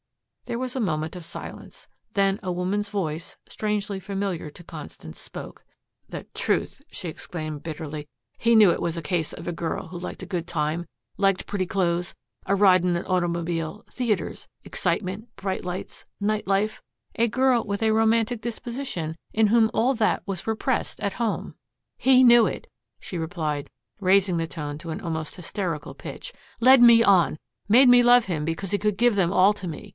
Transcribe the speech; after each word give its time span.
There 0.45 0.57
was 0.59 0.75
a 0.75 0.79
moment 0.81 1.15
of 1.15 1.23
silence. 1.23 1.87
Then 2.15 2.37
a 2.43 2.51
woman's 2.51 2.89
voice, 2.89 3.37
strangely 3.47 3.99
familiar 4.01 4.49
to 4.49 4.63
Constance, 4.65 5.17
spoke. 5.19 5.63
"The 6.09 6.25
truth!" 6.33 6.81
she 6.91 7.07
exclaimed 7.07 7.63
bitterly. 7.63 8.09
"He 8.39 8.53
knew 8.55 8.71
it 8.71 8.81
was 8.81 8.97
a 8.97 9.01
case 9.03 9.31
of 9.31 9.47
a 9.47 9.53
girl 9.53 9.89
who 9.89 9.99
liked 9.99 10.23
a 10.23 10.25
good 10.25 10.47
time, 10.47 10.87
liked 11.15 11.45
pretty 11.45 11.65
clothes, 11.67 12.15
a 12.47 12.53
ride 12.55 12.83
in 12.83 12.95
an 12.97 13.05
automobile, 13.05 13.85
theaters, 13.91 14.47
excitement, 14.65 15.33
bright 15.37 15.63
lights, 15.63 16.03
night 16.19 16.47
life 16.47 16.81
a 17.15 17.27
girl 17.29 17.63
with 17.63 17.81
a 17.83 17.91
romantic 17.91 18.41
disposition 18.41 19.15
in 19.31 19.47
whom 19.47 19.69
all 19.73 19.93
that 19.93 20.23
was 20.25 20.47
repressed 20.47 20.99
at 20.99 21.13
home. 21.13 21.53
He 21.95 22.23
knew 22.23 22.45
it," 22.47 22.67
she 22.99 23.17
repeated, 23.19 23.69
raising 24.01 24.35
the 24.37 24.47
tone 24.47 24.77
to 24.79 24.89
an 24.89 24.99
almost 24.99 25.35
hysterical 25.35 25.93
pitch, 25.93 26.33
"led 26.59 26.81
me 26.81 27.03
on, 27.03 27.37
made 27.69 27.87
me 27.87 28.01
love 28.03 28.25
him 28.25 28.43
because 28.43 28.71
he 28.71 28.77
could 28.79 28.97
give 28.97 29.15
them 29.15 29.31
all 29.31 29.53
to 29.53 29.67
me. 29.67 29.89